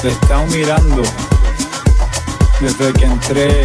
[0.00, 1.02] Te he estado mirando
[2.60, 3.61] desde que entré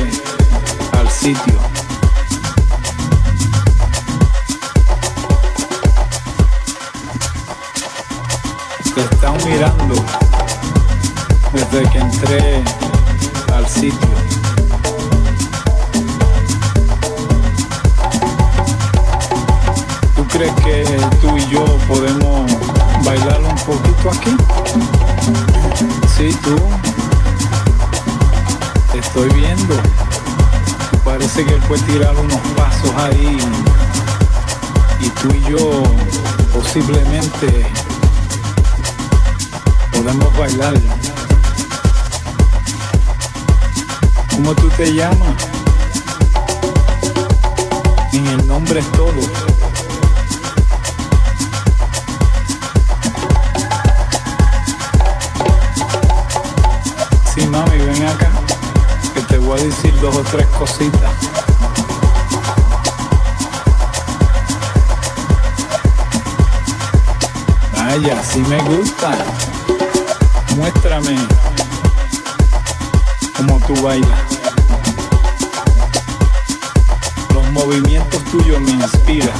[77.58, 79.36] movimientos tuyos me inspiran.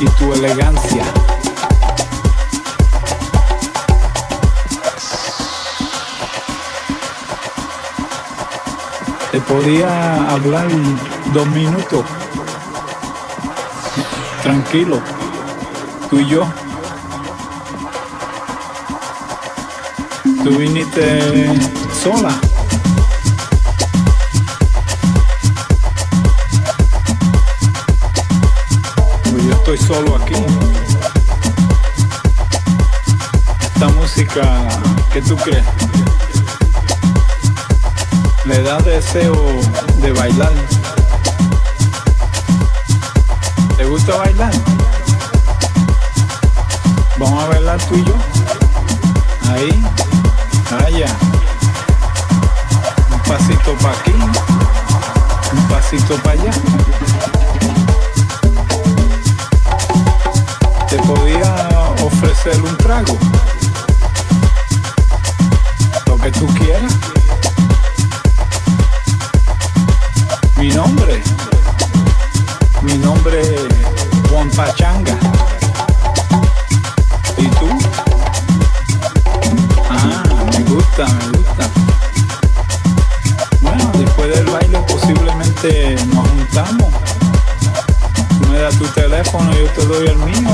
[0.00, 1.04] Y tu elegancia.
[9.30, 10.68] Te podía hablar
[11.34, 12.04] dos minutos.
[14.42, 15.00] Tranquilo.
[16.08, 16.46] Tú y yo.
[20.42, 21.60] Tú viniste
[22.02, 22.47] sola.
[29.88, 30.34] Solo aquí.
[33.62, 34.42] Esta música,
[35.10, 35.64] ¿qué tú crees?
[38.44, 39.34] Le da deseo
[40.02, 40.52] de bailar.
[43.78, 44.52] ¿Te gusta bailar?
[47.16, 48.14] Vamos a bailar tú y yo.
[49.50, 49.84] Ahí.
[50.84, 51.16] Allá.
[53.10, 54.12] Un pasito para aquí.
[55.52, 57.07] Un pasito para allá.
[61.06, 61.54] Podía
[62.04, 63.16] ofrecer un trago.
[66.06, 66.92] Lo que tú quieras.
[70.56, 71.22] Mi nombre.
[72.82, 75.16] Mi nombre es Juan Pachanga.
[77.36, 77.68] ¿Y tú?
[79.90, 80.22] Ah,
[80.52, 81.70] me gusta, me gusta.
[83.60, 86.92] Bueno, después del baile posiblemente nos juntamos.
[88.40, 90.47] Tú me das tu teléfono, yo te doy el mío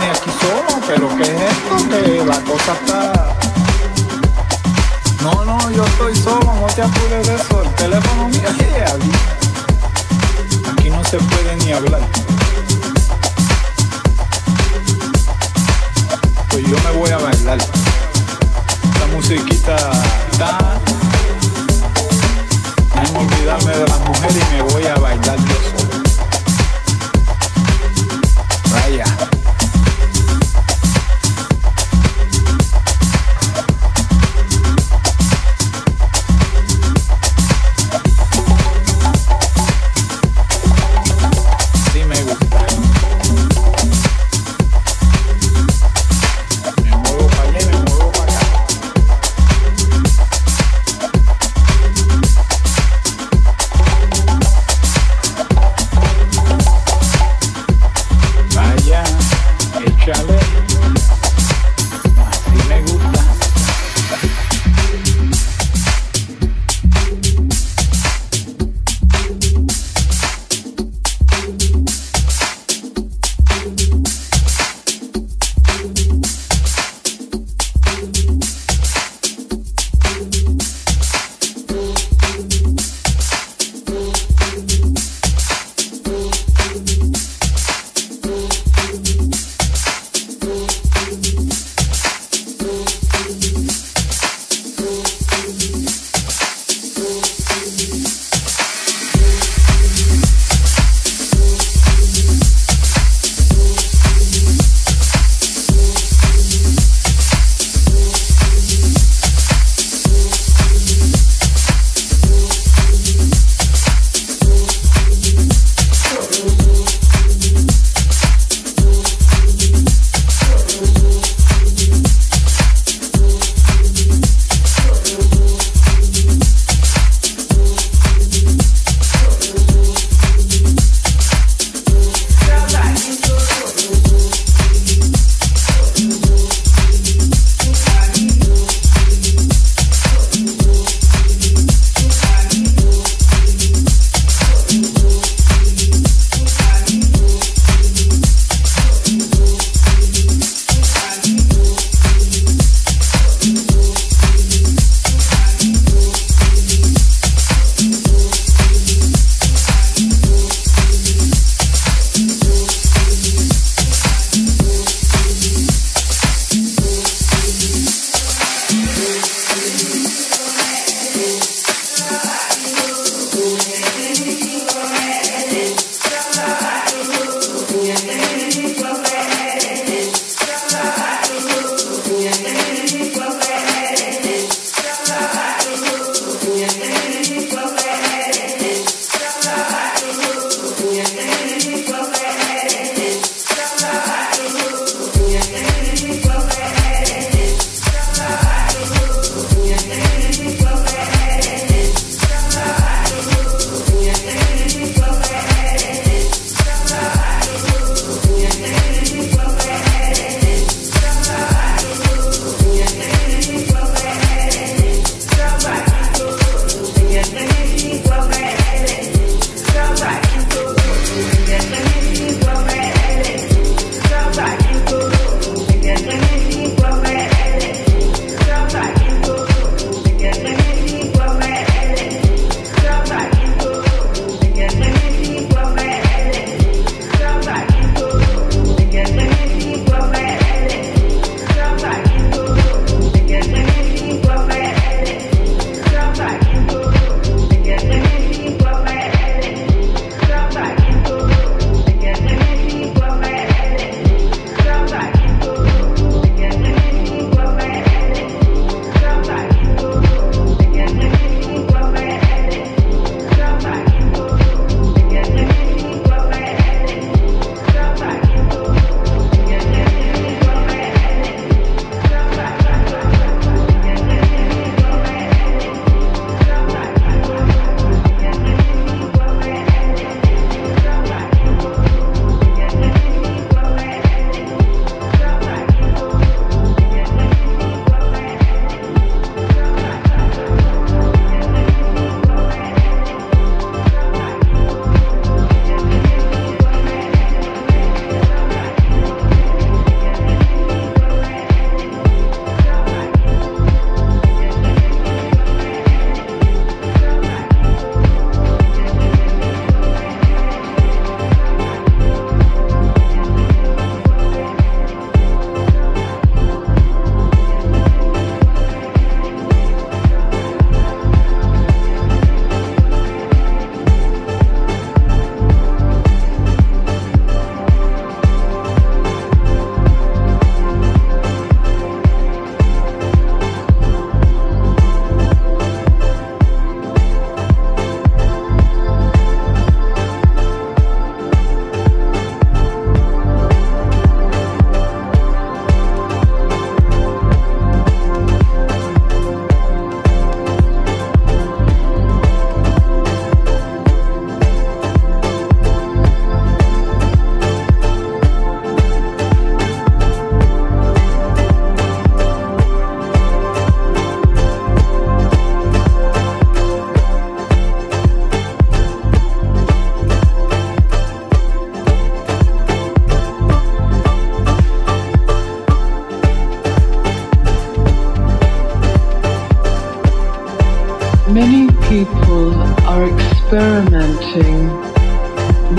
[0.00, 1.76] vine aquí solo, pero ¿qué es esto?
[1.88, 3.36] Que la cosa está...
[5.22, 9.10] No, no, yo estoy solo, no te apures de eso, el teléfono mío es aquí.
[10.88, 12.00] No se puede ni hablar.
[16.50, 17.58] Pues yo me voy a bailar.
[17.58, 19.76] Esta musiquita
[20.32, 20.58] está...
[22.92, 26.02] Olvidado olvidarme de las mujeres y me voy a bailar yo solo.
[28.72, 29.19] Vaya.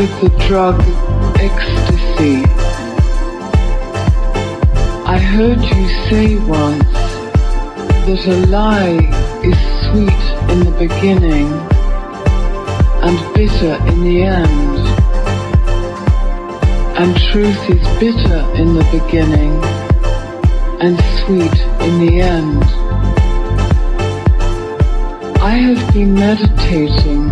[0.02, 0.82] With the drug
[1.40, 2.42] ecstasy.
[5.06, 6.84] I heard you say once
[8.08, 8.98] that a lie
[9.44, 11.52] is sweet in the beginning
[13.06, 14.78] and bitter in the end.
[16.98, 19.54] And truth is bitter in the beginning
[20.82, 22.64] and sweet in the end.
[25.44, 27.31] I have been meditating,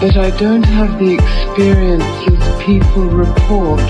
[0.00, 3.80] but I don't have the experiences people report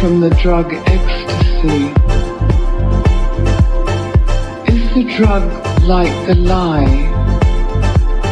[0.00, 1.86] from the drug ecstasy.
[4.72, 5.44] Is the drug
[5.84, 6.82] like the lie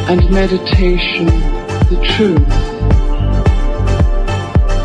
[0.09, 1.27] and meditation
[1.87, 2.43] the truth?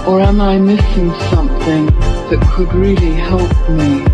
[0.07, 1.87] Or am I missing something
[2.29, 4.12] that could really help me?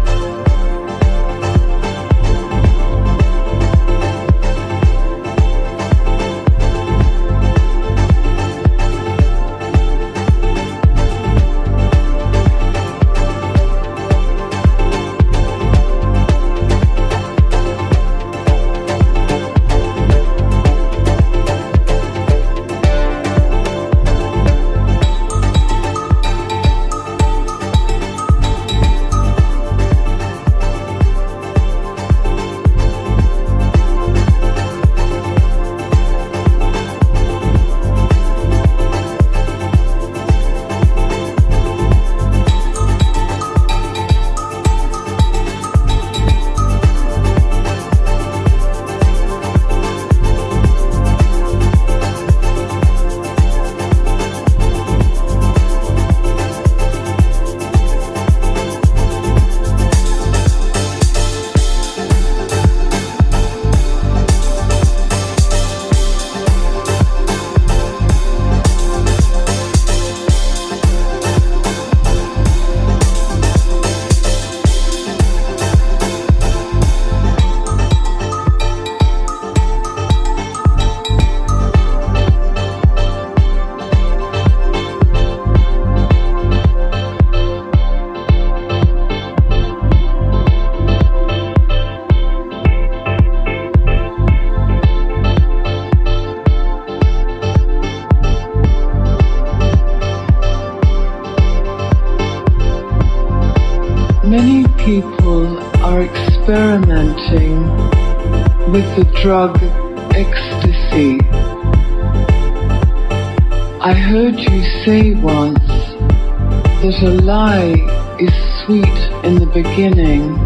[117.22, 117.74] Lie
[118.20, 118.34] is
[118.64, 120.38] sweet in the beginning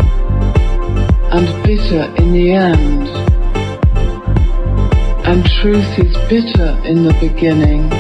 [1.32, 3.08] and bitter in the end.
[5.26, 7.92] And truth is bitter in the beginning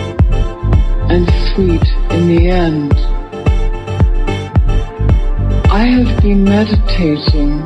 [1.10, 2.94] and sweet in the end.
[5.72, 7.60] I have been meditating,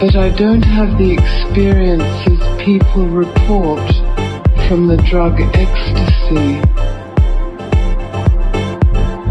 [0.00, 3.86] but I don't have the experiences people report
[4.68, 6.79] from the drug ecstasy.